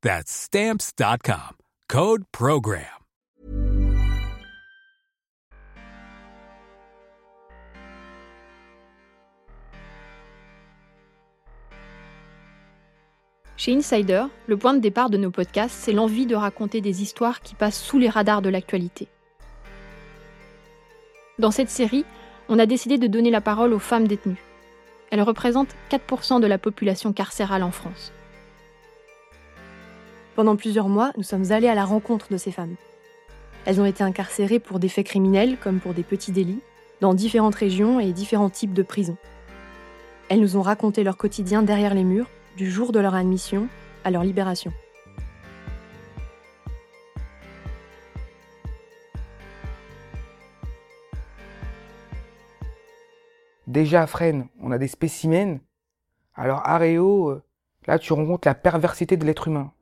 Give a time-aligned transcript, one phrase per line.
[0.00, 1.56] That's Stamps.com.
[1.88, 2.84] Code Program.
[13.56, 17.40] Chez Insider, le point de départ de nos podcasts, c'est l'envie de raconter des histoires
[17.40, 19.08] qui passent sous les radars de l'actualité.
[21.40, 22.04] Dans cette série,
[22.48, 24.44] on a décidé de donner la parole aux femmes détenues.
[25.10, 28.12] Elles représentent 4% de la population carcérale en France.
[30.38, 32.76] Pendant plusieurs mois, nous sommes allés à la rencontre de ces femmes.
[33.66, 36.62] Elles ont été incarcérées pour des faits criminels comme pour des petits délits,
[37.00, 39.16] dans différentes régions et différents types de prisons.
[40.28, 43.66] Elles nous ont raconté leur quotidien derrière les murs, du jour de leur admission
[44.04, 44.72] à leur libération.
[53.66, 55.58] Déjà à Fresnes, on a des spécimens.
[56.36, 57.42] Alors Réau, euh,
[57.88, 59.72] là tu rencontres la perversité de l'être humain.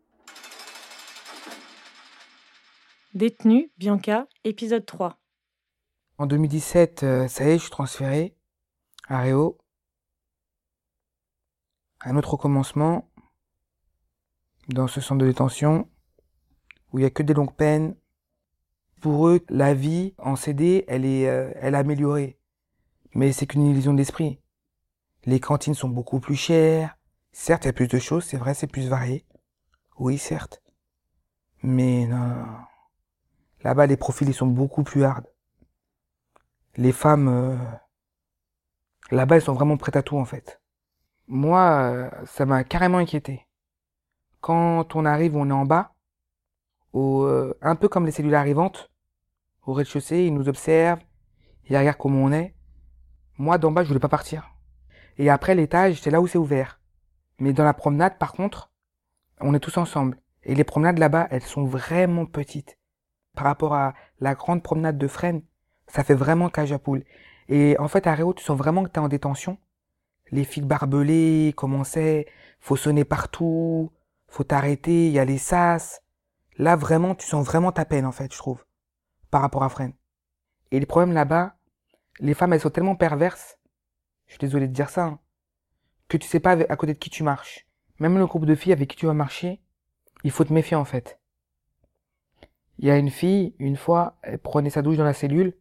[3.16, 5.18] Détenue, Bianca, épisode 3.
[6.18, 8.36] En 2017, euh, ça y est, je suis transféré
[9.08, 9.56] à Réau.
[12.02, 13.10] Un autre commencement
[14.68, 15.88] dans ce centre de détention
[16.92, 17.96] où il n'y a que des longues peines.
[19.00, 22.38] Pour eux, la vie en CD, elle est, euh, elle est améliorée.
[23.14, 24.42] Mais c'est qu'une illusion d'esprit.
[25.24, 26.98] Les cantines sont beaucoup plus chères.
[27.32, 29.24] Certes, il y a plus de choses, c'est vrai, c'est plus varié.
[29.98, 30.62] Oui, certes.
[31.62, 32.44] Mais non.
[33.66, 35.26] Là-bas, les profils, ils sont beaucoup plus hard.
[36.76, 37.56] Les femmes, euh,
[39.10, 40.60] là-bas, elles sont vraiment prêtes à tout, en fait.
[41.26, 43.44] Moi, euh, ça m'a carrément inquiété.
[44.40, 45.96] Quand on arrive, on est en bas,
[46.94, 48.88] euh, un peu comme les cellules arrivantes,
[49.64, 51.02] au rez-de-chaussée, ils nous observent,
[51.68, 52.54] ils regardent comment on est.
[53.36, 54.48] Moi, d'en bas, je voulais pas partir.
[55.18, 56.78] Et après, l'étage, c'est là où c'est ouvert.
[57.40, 58.70] Mais dans la promenade, par contre,
[59.40, 60.20] on est tous ensemble.
[60.44, 62.78] Et les promenades là-bas, elles sont vraiment petites
[63.36, 65.42] par rapport à la grande promenade de Fresnes,
[65.86, 67.04] ça fait vraiment cage à poule.
[67.48, 69.58] Et en fait, à Réau, tu sens vraiment que tu es en détention.
[70.32, 72.26] Les fils barbelés commençaient,
[72.58, 73.92] faut sonner partout,
[74.26, 76.02] faut t'arrêter, il y a les sas.
[76.58, 78.64] Là, vraiment, tu sens vraiment ta peine, en fait, je trouve,
[79.30, 79.94] par rapport à Fresnes.
[80.72, 81.56] Et les problèmes là-bas,
[82.18, 83.58] les femmes, elles sont tellement perverses,
[84.26, 85.20] je suis désolé de dire ça, hein,
[86.08, 87.66] que tu sais pas à côté de qui tu marches.
[87.98, 89.60] Même le groupe de filles avec qui tu vas marcher,
[90.24, 91.20] il faut te méfier, en fait.
[92.78, 95.54] Il y a une fille, une fois, elle prenait sa douche dans la cellule,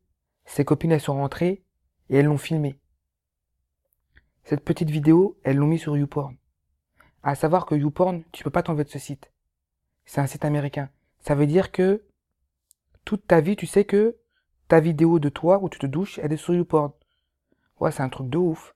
[0.46, 1.64] ses copines elles sont rentrées
[2.10, 2.80] et elles l'ont filmée.
[4.44, 6.36] Cette petite vidéo, elles l'ont mis sur YouPorn.
[7.24, 9.32] À savoir que YouPorn, tu peux pas t'enlever de ce site.
[10.06, 10.90] C'est un site américain.
[11.20, 12.04] Ça veut dire que
[13.06, 14.18] toute ta vie, tu sais que
[14.68, 16.92] ta vidéo de toi où tu te douches, elle est sur YouPorn.
[17.80, 18.76] Ouais, c'est un truc de ouf.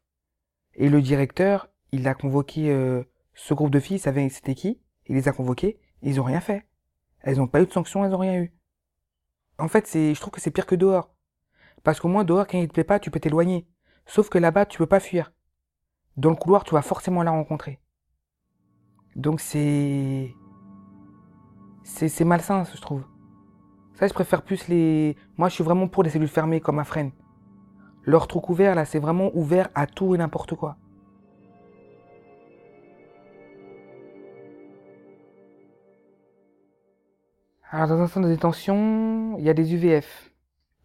[0.75, 4.79] Et le directeur, il a convoqué euh, ce groupe de filles, il savait c'était qui,
[5.07, 6.65] il les a convoqués, ils ont rien fait.
[7.21, 8.53] Elles n'ont pas eu de sanction, elles n'ont rien eu.
[9.57, 11.13] En fait, c'est, je trouve que c'est pire que dehors.
[11.83, 13.67] Parce qu'au moins dehors, quand il te plaît pas, tu peux t'éloigner.
[14.05, 15.31] Sauf que là-bas, tu peux pas fuir.
[16.17, 17.79] Dans le couloir, tu vas forcément la rencontrer.
[19.15, 20.33] Donc c'est,
[21.83, 23.03] c'est, c'est malsain, je trouve.
[23.95, 25.17] Ça, je préfère plus les.
[25.37, 27.11] Moi, je suis vraiment pour les cellules fermées comme à Fresnes.
[28.03, 30.77] Leur trou couvert, là, c'est vraiment ouvert à tout et n'importe quoi.
[37.71, 40.31] Alors, dans un centre de détention, il y a des UVF,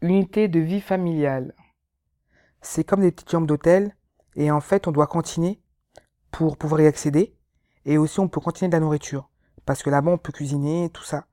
[0.03, 1.55] unités de vie familiale.
[2.61, 3.97] C'est comme des petites chambres d'hôtel,
[4.37, 5.63] et en fait, on doit cantiner
[6.31, 7.35] pour pouvoir y accéder,
[7.87, 9.31] et aussi on peut cantiner de la nourriture,
[9.65, 11.25] parce que là-bas, on peut cuisiner, tout ça.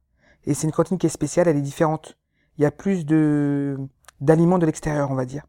[0.46, 2.18] Et c'est une cantine qui est spéciale, elle est différente.
[2.58, 3.78] Il y a plus de
[4.22, 5.46] d'aliments de l'extérieur, on va dire.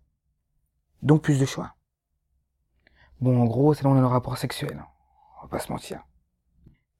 [1.02, 1.76] Donc plus de choix.
[3.20, 4.82] Bon, en gros, c'est là où on a le rapport sexuel.
[5.38, 6.02] On va pas se mentir.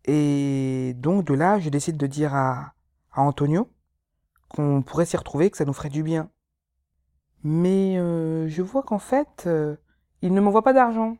[0.04, 2.74] Et donc de là, je décide de dire à,
[3.12, 3.70] à Antonio
[4.48, 6.30] qu'on pourrait s'y retrouver, que ça nous ferait du bien.
[7.42, 9.76] Mais euh, je vois qu'en fait, euh,
[10.20, 11.16] il ne m'envoie pas d'argent.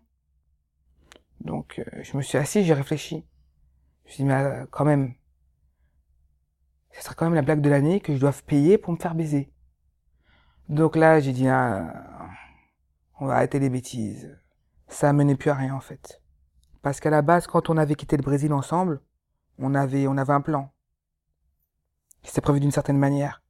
[1.41, 3.27] Donc euh, je me suis assis, j'ai réfléchi.
[4.05, 5.15] Je me suis dit, mais quand même,
[6.93, 9.15] ce serait quand même la blague de l'année que je doive payer pour me faire
[9.15, 9.53] baiser.
[10.69, 12.29] Donc là, j'ai dit, ah,
[13.19, 14.39] on va arrêter les bêtises.
[14.89, 16.23] Ça menait plus à rien en fait.
[16.83, 19.01] Parce qu'à la base, quand on avait quitté le Brésil ensemble,
[19.59, 20.73] on avait, on avait un plan.
[22.23, 23.43] C'était prévu d'une certaine manière.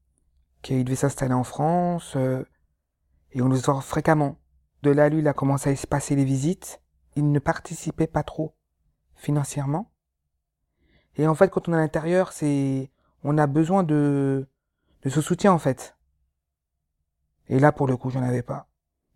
[0.62, 2.44] Qu'il devait s'installer en France, euh,
[3.32, 4.38] et on le sort fréquemment.
[4.82, 6.80] De là, lui, il a commencé à espacer les visites.
[7.16, 8.54] Il ne participait pas trop
[9.14, 9.92] financièrement.
[11.16, 12.90] Et en fait, quand on est à l'intérieur, c'est,
[13.22, 14.48] on a besoin de,
[15.02, 15.96] de ce soutien, en fait.
[17.48, 18.68] Et là, pour le coup, j'en avais pas.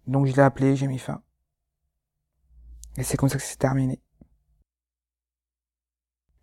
[0.06, 1.22] Donc, je l'ai appelé, j'ai mis fin.
[2.96, 4.00] Et c'est comme ça que c'est terminé.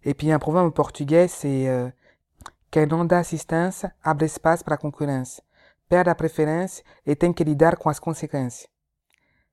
[0.03, 1.89] Et puis, un proverbe portugais, c'est, euh,
[2.73, 5.43] Quem não dá assistência abre espaço para a concorrência,
[5.87, 8.01] perde a preferência et tem que lidar com as.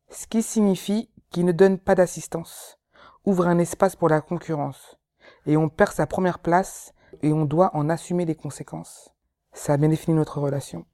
[0.08, 2.78] Ce qui signifie qui ne donne pas d'assistance,
[3.26, 4.96] ouvre un espace pour la concurrence,
[5.44, 9.10] et on perd sa première place et on doit en assumer les conséquences.
[9.52, 10.86] Ça a bien défini notre relation.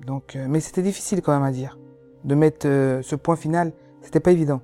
[0.00, 1.78] Donc, euh, mais c'était difficile quand même à dire.
[2.24, 4.60] De mettre euh, ce point final, c'était pas évident.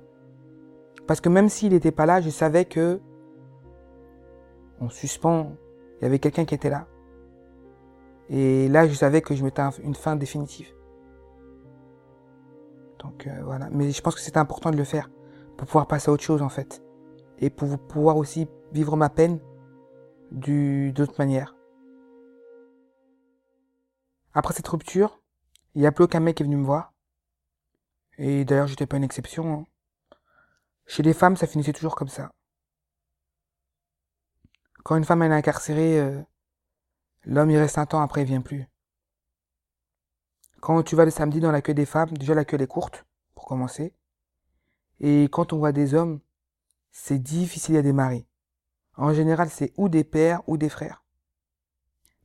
[1.07, 2.99] Parce que même s'il n'était pas là, je savais que
[4.81, 5.53] on suspend
[5.99, 6.87] il y avait quelqu'un qui était là.
[8.29, 10.67] Et là, je savais que je mettais une fin définitive.
[12.99, 13.69] Donc euh, voilà.
[13.71, 15.09] Mais je pense que c'était important de le faire
[15.57, 16.83] pour pouvoir passer à autre chose en fait.
[17.39, 19.39] Et pour pouvoir aussi vivre ma peine
[20.31, 21.55] d'autre manière.
[24.33, 25.21] Après cette rupture,
[25.75, 26.93] il n'y a plus aucun mec qui est venu me voir.
[28.17, 29.53] Et d'ailleurs, j'étais pas une exception.
[29.53, 29.65] Hein.
[30.87, 32.31] Chez les femmes, ça finissait toujours comme ça.
[34.85, 36.21] Quand une femme est incarcérée, euh,
[37.23, 38.67] l'homme y reste un temps, après il vient plus.
[40.61, 43.03] Quand tu vas le samedi dans la queue des femmes, déjà la queue est courte,
[43.33, 43.95] pour commencer.
[44.99, 46.19] Et quand on voit des hommes,
[46.91, 48.27] c'est difficile à démarrer.
[48.95, 51.03] En général, c'est ou des pères ou des frères.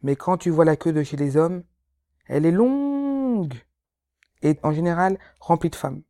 [0.02, 1.64] Mais quand tu vois la queue de chez les hommes,
[2.26, 3.54] elle est longue
[4.42, 6.02] et en général remplie de femmes.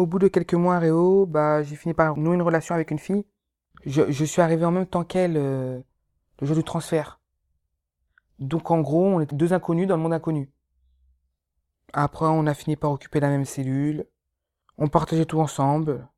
[0.00, 2.98] Au bout de quelques mois, Réo, bah, j'ai fini par nouer une relation avec une
[2.98, 3.26] fille.
[3.84, 5.78] Je, suis arrivé en même temps qu'elle euh,
[6.40, 7.20] le jour du transfert.
[8.38, 10.50] Donc en gros, on était deux inconnus dans le monde inconnu.
[11.92, 14.06] Après, on a fini par occuper la même cellule.
[14.78, 16.08] On partageait tout ensemble.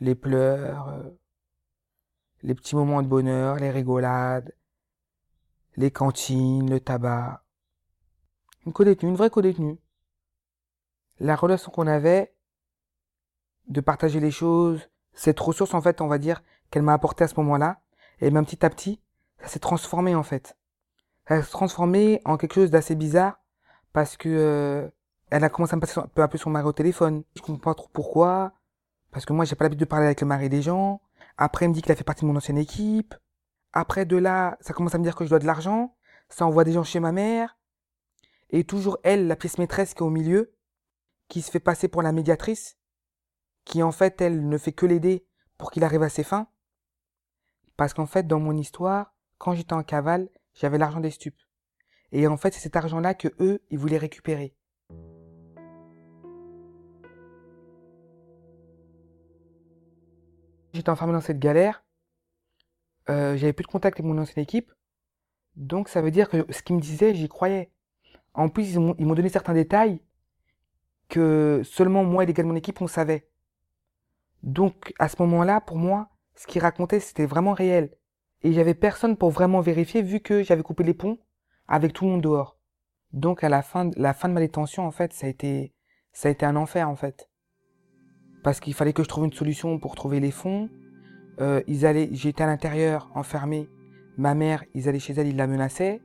[0.00, 1.08] Les pleurs, euh,
[2.42, 4.52] les petits moments de bonheur, les rigolades,
[5.76, 7.44] les cantines, le tabac.
[8.66, 9.78] Une co-détenue, une vraie co-détenue.
[11.20, 12.34] La relation qu'on avait,
[13.68, 17.28] de partager les choses, cette ressource en fait, on va dire, qu'elle m'a apporté à
[17.28, 17.80] ce moment-là,
[18.20, 19.00] et même petit à petit,
[19.40, 20.56] ça s'est transformé en fait.
[21.28, 23.40] Ça s'est transformé en quelque chose d'assez bizarre
[23.92, 24.88] parce que euh,
[25.30, 27.24] elle a commencé à me passer peu à peu son mari au téléphone.
[27.34, 28.52] Je comprends pas trop pourquoi,
[29.10, 31.00] parce que moi j'ai pas l'habitude de parler avec le mari des gens.
[31.38, 33.14] Après, elle me dit qu'il a fait partie de mon ancienne équipe.
[33.72, 35.96] Après de là, ça commence à me dire que je dois de l'argent.
[36.28, 37.56] Ça envoie des gens chez ma mère.
[38.50, 40.54] Et toujours elle, la pièce maîtresse qui est au milieu,
[41.28, 42.76] qui se fait passer pour la médiatrice
[43.64, 45.26] qui en fait, elle ne fait que l'aider
[45.58, 46.48] pour qu'il arrive à ses fins?
[47.76, 51.40] Parce qu'en fait, dans mon histoire, quand j'étais en cavale, j'avais l'argent des stupes.
[52.12, 54.54] Et en fait, c'est cet argent-là que eux, ils voulaient récupérer.
[60.72, 61.84] J'étais enfermé dans cette galère.
[63.10, 64.72] Euh, j'avais plus de contact avec mon ancienne équipe.
[65.56, 67.70] Donc ça veut dire que ce qu'ils me disaient, j'y croyais.
[68.34, 70.00] En plus, ils m'ont donné certains détails
[71.08, 73.28] que seulement moi et les gars de mon équipe, on savait.
[74.42, 77.90] Donc, à ce moment-là, pour moi, ce qu'il racontait, c'était vraiment réel.
[78.42, 81.18] Et j'avais personne pour vraiment vérifier vu que j'avais coupé les ponts
[81.68, 82.58] avec tout le monde dehors.
[83.12, 85.74] Donc, à la fin, la fin de ma détention, en fait, ça a été,
[86.12, 87.28] ça a été un enfer, en fait.
[88.42, 90.68] Parce qu'il fallait que je trouve une solution pour trouver les fonds.
[91.40, 93.68] Euh, ils allaient, j'étais à l'intérieur, enfermé.
[94.16, 96.00] Ma mère, ils allaient chez elle, ils la menaçaient.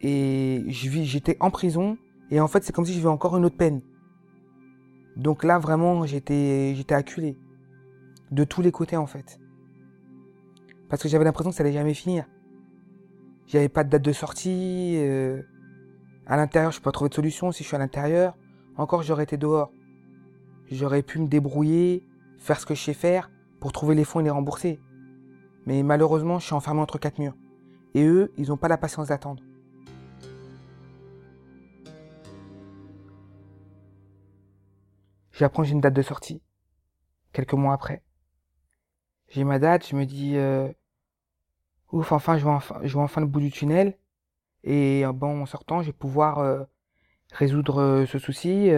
[0.00, 1.98] Et j'étais en prison.
[2.30, 3.82] Et en fait, c'est comme si je vivais encore une autre peine.
[5.20, 7.36] Donc là, vraiment, j'étais, j'étais acculé.
[8.30, 9.38] De tous les côtés, en fait.
[10.88, 12.24] Parce que j'avais l'impression que ça allait jamais finir.
[13.46, 14.94] J'avais pas de date de sortie.
[14.96, 15.42] Euh,
[16.26, 17.52] à l'intérieur, je peux pas trouver de solution.
[17.52, 18.34] Si je suis à l'intérieur,
[18.78, 19.70] encore j'aurais été dehors.
[20.70, 22.02] J'aurais pu me débrouiller,
[22.38, 24.80] faire ce que je sais faire pour trouver les fonds et les rembourser.
[25.66, 27.36] Mais malheureusement, je suis enfermé entre quatre murs.
[27.92, 29.42] Et eux, ils n'ont pas la patience d'attendre.
[35.40, 36.42] J'apprends que j'ai une date de sortie.
[37.32, 38.02] Quelques mois après.
[39.28, 40.68] J'ai ma date, je me dis, euh,
[41.92, 43.96] ouf, enfin, je vois enfin, je le bout du tunnel.
[44.64, 46.64] Et euh, en sortant, je vais pouvoir euh,
[47.32, 48.68] résoudre ce souci.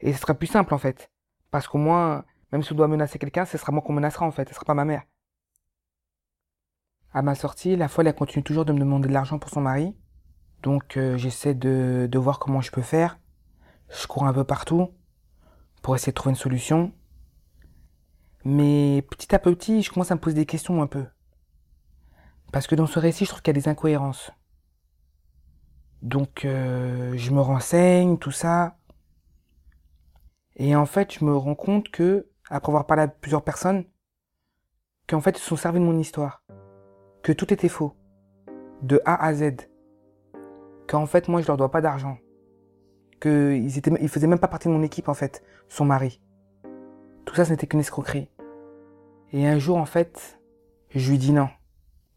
[0.00, 1.10] et ce sera plus simple, en fait.
[1.50, 4.32] Parce qu'au moins, même si on doit menacer quelqu'un, ce sera moi qu'on menacera, en
[4.32, 4.48] fait.
[4.48, 5.02] Ce sera pas ma mère.
[7.12, 9.60] À ma sortie, la folle, elle continue toujours de me demander de l'argent pour son
[9.60, 9.94] mari.
[10.62, 13.20] Donc, j'essaie de voir comment je peux faire.
[13.90, 14.90] Je cours un peu partout
[15.82, 16.92] pour essayer de trouver une solution.
[18.44, 21.04] Mais petit à petit, je commence à me poser des questions un peu.
[22.52, 24.32] Parce que dans ce récit, je trouve qu'il y a des incohérences.
[26.02, 28.76] Donc, euh, je me renseigne, tout ça.
[30.56, 33.84] Et en fait, je me rends compte que, après avoir parlé à plusieurs personnes,
[35.06, 36.42] qu'en fait, ils se sont servis de mon histoire.
[37.22, 37.96] Que tout était faux.
[38.82, 39.68] De A à Z.
[40.88, 42.18] Qu'en fait, moi, je leur dois pas d'argent.
[43.22, 45.44] Qu'ils étaient, ils faisaient même pas partie de mon équipe, en fait.
[45.68, 46.20] Son mari.
[47.24, 48.28] Tout ça, ce n'était qu'une escroquerie.
[49.32, 50.40] Et un jour, en fait,
[50.90, 51.48] je lui dis non.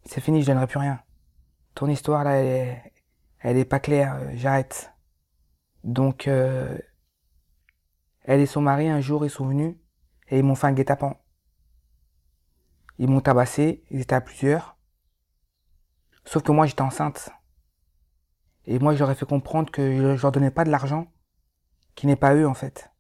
[0.06, 1.00] C'est fini, je donnerai plus rien.
[1.76, 4.94] Ton histoire, là, elle est, pas claire, euh, j'arrête.
[5.84, 6.76] Donc, euh,
[8.24, 9.76] elle et son mari, un jour, ils sont venus
[10.30, 11.18] et ils m'ont fait un guet-apens.
[12.98, 14.76] Ils m'ont tabassé, ils étaient à plusieurs.
[16.24, 17.30] Sauf que moi, j'étais enceinte.
[18.68, 21.12] Et moi, je leur ai fait comprendre que je leur donnais pas de l'argent,
[21.96, 22.92] qui n'est pas eux, en fait.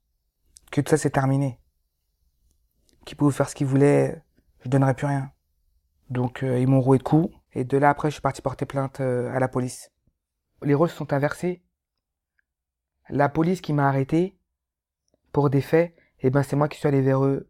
[0.72, 1.60] Que tout ça, c'est terminé.
[3.05, 4.24] Qu'ils pouvaient faire ce qu'ils voulaient,
[4.63, 5.31] je donnerais plus rien.
[6.10, 7.36] Donc, euh, ils m'ont roué de coups.
[7.53, 9.91] Et de là, après, je suis parti porter plainte euh, à la police.
[10.62, 11.63] Les rôles se sont inversés.
[13.10, 14.38] La police qui m'a arrêté
[15.31, 17.50] pour des faits, et ben, c'est moi qui suis allé vers eux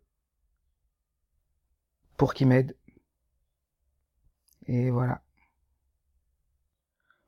[2.17, 2.75] pour qu'ils m'aident.
[4.67, 5.24] Et voilà.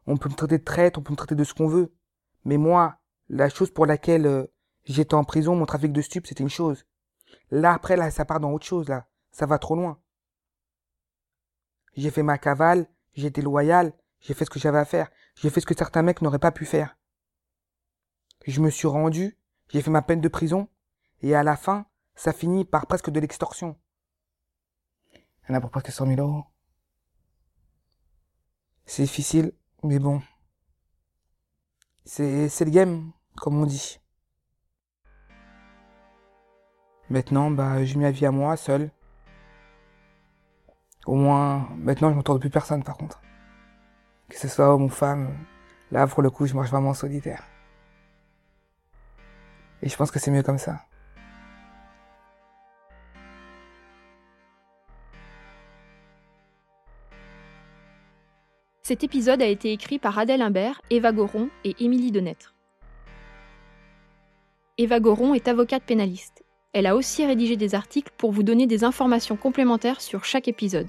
[0.07, 1.93] On peut me traiter de traître, on peut me traiter de ce qu'on veut.
[2.45, 2.99] Mais moi,
[3.29, 4.45] la chose pour laquelle euh,
[4.85, 6.85] j'étais en prison, mon trafic de stupes, c'était une chose.
[7.51, 9.07] Là, après, là, ça part dans autre chose, là.
[9.31, 9.99] Ça va trop loin.
[11.95, 15.09] J'ai fait ma cavale, j'ai été loyal, j'ai fait ce que j'avais à faire.
[15.35, 16.97] J'ai fait ce que certains mecs n'auraient pas pu faire.
[18.45, 19.37] Je me suis rendu,
[19.69, 20.69] j'ai fait ma peine de prison,
[21.21, 21.85] et à la fin,
[22.15, 23.77] ça finit par presque de l'extorsion.
[25.49, 26.45] En a pour presque 100 000 euros.
[28.85, 30.21] C'est difficile, mais bon.
[32.05, 33.99] C'est, le game, comme on dit.
[37.09, 38.91] Maintenant, bah, j'ai mis ma vie à moi, seul.
[41.05, 43.21] Au moins, maintenant, je m'entends de plus personne, par contre.
[44.29, 45.37] Que ce soit homme ou femme,
[45.91, 47.43] là, pour le coup, je marche vraiment en solitaire.
[49.81, 50.81] Et je pense que c'est mieux comme ça.
[58.87, 62.55] Cet épisode a été écrit par Adèle Imbert, Eva Goron et Émilie Denêtre.
[64.77, 66.45] Eva Goron est avocate pénaliste.
[66.71, 70.87] Elle a aussi rédigé des articles pour vous donner des informations complémentaires sur chaque épisode.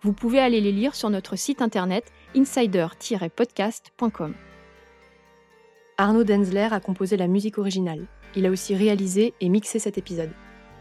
[0.00, 4.34] Vous pouvez aller les lire sur notre site internet insider-podcast.com.
[5.98, 8.08] Arnaud Denzler a composé la musique originale.
[8.34, 10.32] Il a aussi réalisé et mixé cet épisode.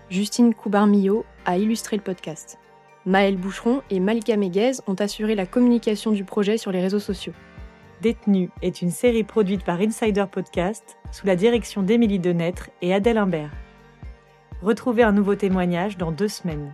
[0.09, 2.57] Justine Coubar-Millot a illustré le podcast.
[3.07, 7.31] Maël Boucheron et Malika Meguez ont assuré la communication du projet sur les réseaux sociaux.
[8.01, 13.17] Détenu est une série produite par Insider Podcast sous la direction d'Émilie Denêtre et Adèle
[13.17, 13.53] Imbert.
[14.61, 16.73] Retrouvez un nouveau témoignage dans deux semaines.